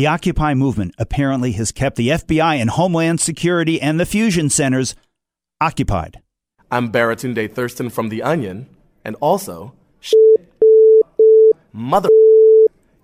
The 0.00 0.06
Occupy 0.06 0.54
movement 0.54 0.94
apparently 0.96 1.52
has 1.52 1.72
kept 1.72 1.96
the 1.96 2.08
FBI 2.08 2.56
and 2.56 2.70
Homeland 2.70 3.20
Security 3.20 3.78
and 3.82 4.00
the 4.00 4.06
fusion 4.06 4.48
centers 4.48 4.94
occupied. 5.60 6.22
I'm 6.70 6.90
Baratunde 6.90 7.52
Thurston 7.52 7.90
from 7.90 8.08
The 8.08 8.22
Onion, 8.22 8.66
and 9.04 9.14
also, 9.20 9.74
mother. 11.74 12.08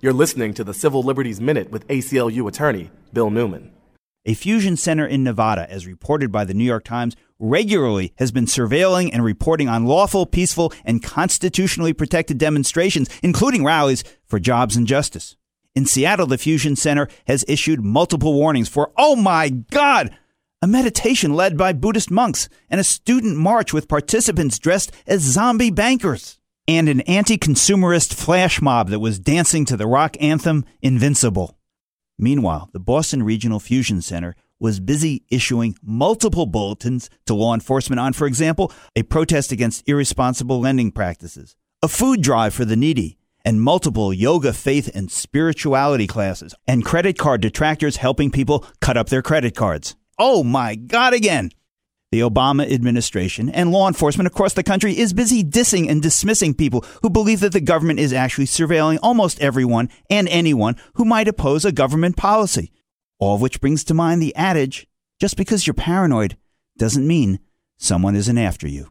You're 0.00 0.14
listening 0.14 0.54
to 0.54 0.64
the 0.64 0.72
Civil 0.72 1.02
Liberties 1.02 1.38
Minute 1.38 1.70
with 1.70 1.86
ACLU 1.88 2.48
attorney 2.48 2.90
Bill 3.12 3.28
Newman. 3.28 3.72
A 4.24 4.32
fusion 4.32 4.78
center 4.78 5.06
in 5.06 5.22
Nevada, 5.22 5.70
as 5.70 5.86
reported 5.86 6.32
by 6.32 6.46
the 6.46 6.54
New 6.54 6.64
York 6.64 6.84
Times, 6.84 7.14
regularly 7.38 8.14
has 8.16 8.32
been 8.32 8.46
surveilling 8.46 9.10
and 9.12 9.22
reporting 9.22 9.68
on 9.68 9.84
lawful, 9.84 10.24
peaceful, 10.24 10.72
and 10.82 11.02
constitutionally 11.02 11.92
protected 11.92 12.38
demonstrations, 12.38 13.10
including 13.22 13.64
rallies 13.64 14.02
for 14.24 14.38
jobs 14.38 14.76
and 14.76 14.86
justice. 14.86 15.36
In 15.76 15.84
Seattle, 15.84 16.26
the 16.26 16.38
Fusion 16.38 16.74
Center 16.74 17.06
has 17.26 17.44
issued 17.46 17.84
multiple 17.84 18.32
warnings 18.32 18.66
for, 18.66 18.92
oh 18.96 19.14
my 19.14 19.50
God, 19.50 20.16
a 20.62 20.66
meditation 20.66 21.34
led 21.34 21.58
by 21.58 21.74
Buddhist 21.74 22.10
monks 22.10 22.48
and 22.70 22.80
a 22.80 22.84
student 22.84 23.36
march 23.36 23.74
with 23.74 23.86
participants 23.86 24.58
dressed 24.58 24.90
as 25.06 25.20
zombie 25.20 25.70
bankers 25.70 26.40
and 26.66 26.88
an 26.88 27.02
anti 27.02 27.36
consumerist 27.36 28.14
flash 28.14 28.62
mob 28.62 28.88
that 28.88 29.00
was 29.00 29.18
dancing 29.18 29.66
to 29.66 29.76
the 29.76 29.86
rock 29.86 30.16
anthem 30.18 30.64
Invincible. 30.80 31.58
Meanwhile, 32.18 32.70
the 32.72 32.80
Boston 32.80 33.22
Regional 33.22 33.60
Fusion 33.60 34.00
Center 34.00 34.34
was 34.58 34.80
busy 34.80 35.24
issuing 35.30 35.76
multiple 35.82 36.46
bulletins 36.46 37.10
to 37.26 37.34
law 37.34 37.52
enforcement 37.52 38.00
on, 38.00 38.14
for 38.14 38.26
example, 38.26 38.72
a 38.96 39.02
protest 39.02 39.52
against 39.52 39.86
irresponsible 39.86 40.58
lending 40.58 40.90
practices, 40.90 41.54
a 41.82 41.88
food 41.88 42.22
drive 42.22 42.54
for 42.54 42.64
the 42.64 42.76
needy, 42.76 43.18
and 43.46 43.62
multiple 43.62 44.12
yoga, 44.12 44.52
faith, 44.52 44.90
and 44.92 45.10
spirituality 45.10 46.08
classes, 46.08 46.52
and 46.66 46.84
credit 46.84 47.16
card 47.16 47.40
detractors 47.40 47.98
helping 47.98 48.30
people 48.30 48.66
cut 48.80 48.96
up 48.96 49.08
their 49.08 49.22
credit 49.22 49.54
cards. 49.54 49.94
Oh 50.18 50.42
my 50.42 50.74
God, 50.74 51.14
again! 51.14 51.50
The 52.10 52.20
Obama 52.20 52.70
administration 52.70 53.48
and 53.48 53.70
law 53.70 53.86
enforcement 53.88 54.26
across 54.26 54.54
the 54.54 54.62
country 54.62 54.98
is 54.98 55.12
busy 55.12 55.44
dissing 55.44 55.88
and 55.88 56.02
dismissing 56.02 56.54
people 56.54 56.84
who 57.02 57.10
believe 57.10 57.40
that 57.40 57.52
the 57.52 57.60
government 57.60 58.00
is 58.00 58.12
actually 58.12 58.46
surveilling 58.46 58.98
almost 59.02 59.40
everyone 59.40 59.90
and 60.10 60.28
anyone 60.28 60.76
who 60.94 61.04
might 61.04 61.28
oppose 61.28 61.64
a 61.64 61.72
government 61.72 62.16
policy. 62.16 62.72
All 63.18 63.36
of 63.36 63.40
which 63.40 63.60
brings 63.60 63.84
to 63.84 63.94
mind 63.94 64.22
the 64.22 64.34
adage 64.34 64.86
just 65.20 65.36
because 65.36 65.66
you're 65.66 65.74
paranoid 65.74 66.36
doesn't 66.78 67.06
mean 67.06 67.38
someone 67.76 68.16
isn't 68.16 68.38
after 68.38 68.68
you. 68.68 68.90